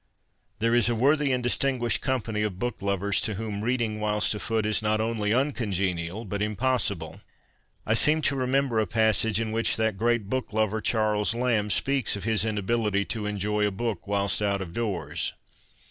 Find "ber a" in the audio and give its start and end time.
8.69-8.87